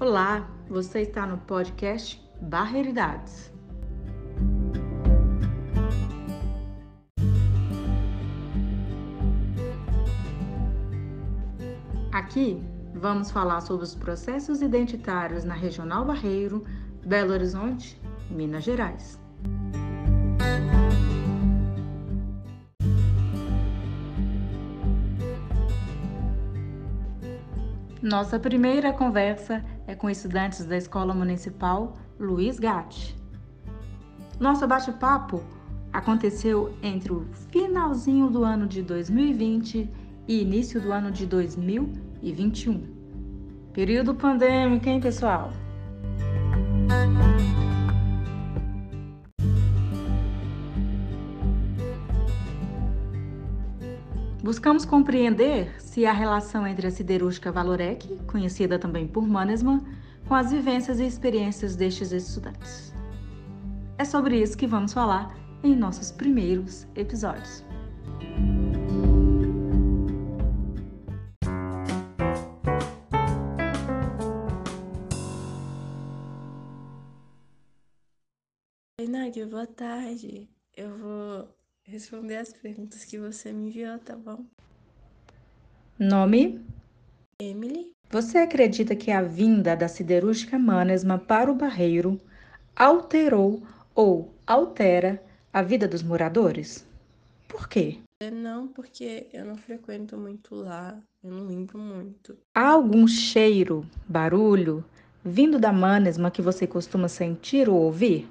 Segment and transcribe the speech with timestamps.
[0.00, 3.52] Olá, você está no podcast Barreiridades.
[12.10, 16.64] Aqui vamos falar sobre os processos identitários na Regional Barreiro,
[17.04, 19.20] Belo Horizonte, Minas Gerais.
[28.02, 33.16] Nossa primeira conversa é com estudantes da Escola Municipal Luiz Gatti.
[34.38, 35.42] Nosso bate-papo
[35.92, 39.90] aconteceu entre o finalzinho do ano de 2020
[40.28, 42.86] e início do ano de 2021.
[43.72, 45.50] Período pandêmico, hein, pessoal?
[54.42, 59.84] Buscamos compreender se a relação entre a siderúrgica Valorec, conhecida também por Mannesmann,
[60.26, 62.94] com as vivências e experiências destes estudantes.
[63.98, 67.62] É sobre isso que vamos falar em nossos primeiros episódios.
[78.98, 80.48] Oi, Nádia, boa tarde.
[80.74, 81.59] Eu vou
[81.90, 84.44] responder as perguntas que você me enviou, tá bom?
[85.98, 86.64] Nome?
[87.42, 87.90] Emily.
[88.10, 92.20] Você acredita que a vinda da siderúrgica Manesma para o Barreiro
[92.76, 93.62] alterou
[93.94, 96.86] ou altera a vida dos moradores?
[97.48, 97.98] Por quê?
[98.22, 102.38] É, não, porque eu não frequento muito lá, eu não lembro muito.
[102.54, 104.84] Há algum cheiro, barulho,
[105.24, 108.28] vindo da Manesma que você costuma sentir ou ouvir?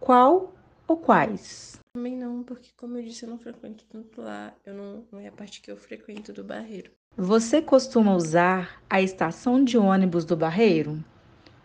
[0.00, 0.54] Qual
[0.86, 1.83] ou quais?
[1.96, 4.52] Também não, porque como eu disse, eu não frequento tanto lá.
[4.66, 6.90] Eu não, não é a parte que eu frequento do Barreiro.
[7.16, 11.02] Você costuma usar a estação de ônibus do Barreiro?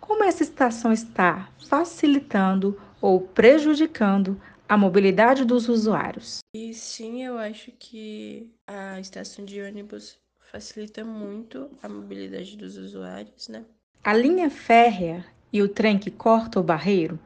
[0.00, 6.38] Como essa estação está facilitando ou prejudicando a mobilidade dos usuários?
[6.56, 10.18] E sim, eu acho que a estação de ônibus
[10.50, 13.66] facilita muito a mobilidade dos usuários, né?
[14.02, 17.18] A linha férrea e o trem que corta o Barreiro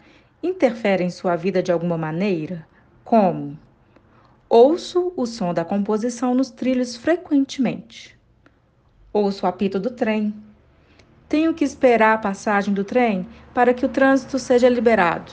[0.42, 2.66] interferem em sua vida de alguma maneira?
[3.08, 3.58] Como?
[4.50, 8.14] Ouço o som da composição nos trilhos frequentemente.
[9.10, 10.34] Ouço o apito do trem.
[11.26, 15.32] Tenho que esperar a passagem do trem para que o trânsito seja liberado.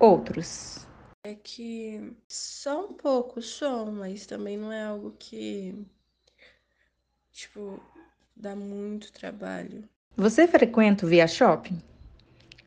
[0.00, 0.86] Outros.
[1.24, 5.74] É que só um pouco som, mas também não é algo que,
[7.32, 7.78] tipo,
[8.34, 9.84] dá muito trabalho.
[10.16, 11.82] Você frequenta o Via Shopping?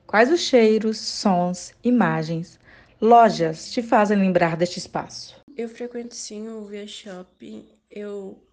[0.05, 2.59] Quais os cheiros, sons, imagens,
[2.99, 5.35] lojas te fazem lembrar deste espaço?
[5.55, 7.67] Eu frequento sim o Via Shopping.
[7.89, 8.43] Eu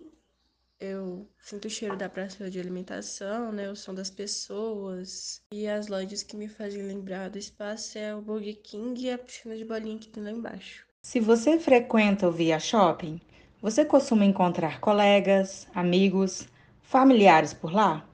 [0.80, 5.40] eu sinto o cheiro da praça de alimentação, né, o som das pessoas.
[5.52, 9.18] E as lojas que me fazem lembrar do espaço é o Burger King e a
[9.18, 10.84] piscina de bolinha que tem lá embaixo.
[11.02, 13.20] Se você frequenta o Via Shopping,
[13.62, 16.46] você costuma encontrar colegas, amigos,
[16.82, 18.06] familiares por lá?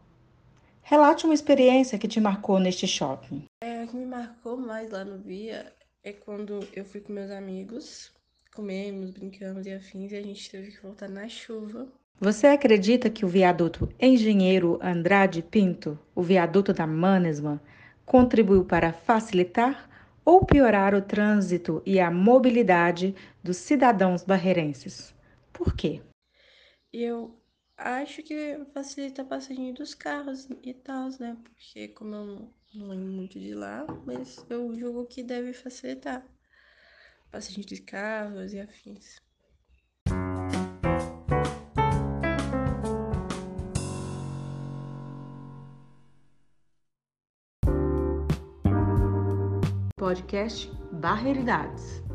[0.82, 3.44] Relate uma experiência que te marcou neste shopping.
[3.62, 5.72] É, o que me marcou mais lá no Via
[6.02, 8.12] é quando eu fui com meus amigos,
[8.54, 11.88] comemos, brincamos e afins, e a gente teve que voltar na chuva.
[12.18, 17.60] Você acredita que o viaduto Engenheiro Andrade Pinto, o viaduto da Manesman,
[18.04, 19.88] contribuiu para facilitar
[20.24, 25.14] ou piorar o trânsito e a mobilidade dos cidadãos barreirenses?
[25.52, 26.02] Por quê?
[26.92, 27.39] Eu
[27.80, 31.36] acho que facilita a passagem dos carros e tal, né?
[31.42, 32.26] Porque como eu
[32.74, 36.24] não, lembro muito de lá, mas eu julgo que deve facilitar
[37.28, 39.16] a passagem de carros e afins.
[49.96, 52.09] Podcast Barreiridades.